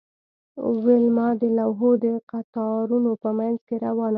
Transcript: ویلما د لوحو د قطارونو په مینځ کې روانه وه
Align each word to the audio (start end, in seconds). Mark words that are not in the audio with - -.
ویلما 0.83 1.27
د 1.41 1.43
لوحو 1.57 1.89
د 2.03 2.05
قطارونو 2.31 3.11
په 3.21 3.29
مینځ 3.37 3.59
کې 3.67 3.75
روانه 3.85 3.97
وه 3.97 4.07